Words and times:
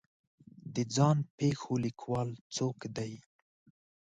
د 0.75 0.77
ځان 0.95 1.17
پېښو 1.37 1.73
لیکوال 1.85 2.29
څوک 2.55 2.77
دی 2.97 3.13